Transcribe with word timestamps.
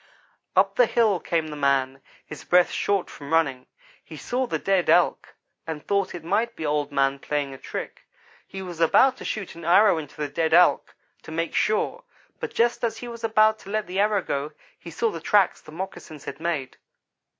"Up 0.55 0.77
the 0.77 0.87
hill 0.87 1.19
came 1.19 1.49
the 1.49 1.55
man, 1.55 2.01
his 2.25 2.43
breath 2.43 2.71
short 2.71 3.07
from 3.07 3.31
running. 3.31 3.67
He 4.03 4.17
saw 4.17 4.47
the 4.47 4.57
dead 4.57 4.89
Elk, 4.89 5.35
and 5.67 5.85
thought 5.85 6.15
it 6.15 6.23
might 6.23 6.55
be 6.55 6.65
Old 6.65 6.91
man 6.91 7.19
playing 7.19 7.53
a 7.53 7.57
trick. 7.59 8.07
He 8.47 8.63
was 8.63 8.79
about 8.79 9.15
to 9.17 9.25
shoot 9.25 9.53
an 9.53 9.63
arrow 9.63 9.99
into 9.99 10.17
the 10.17 10.27
dead 10.27 10.55
Elk 10.55 10.95
to 11.21 11.31
make 11.31 11.53
sure; 11.53 12.03
but 12.39 12.51
just 12.51 12.83
as 12.83 12.97
he 12.97 13.07
was 13.07 13.23
about 13.23 13.59
to 13.59 13.69
let 13.69 13.85
the 13.85 13.99
arrow 13.99 14.23
go, 14.23 14.53
he 14.79 14.89
saw 14.89 15.11
the 15.11 15.21
tracks 15.21 15.61
the 15.61 15.71
moccasins 15.71 16.25
had 16.25 16.39
made. 16.39 16.77